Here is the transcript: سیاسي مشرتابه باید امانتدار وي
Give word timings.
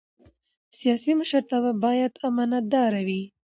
سیاسي 0.79 1.11
مشرتابه 1.19 1.71
باید 1.83 2.13
امانتدار 2.27 2.93
وي 3.07 3.23